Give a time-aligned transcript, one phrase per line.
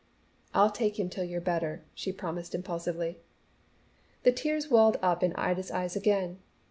[0.55, 3.19] "I'll take him till you're better," she promised impulsively.
[4.23, 6.39] The tears welled up in Ida's eyes again.